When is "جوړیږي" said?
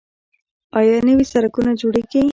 1.81-2.21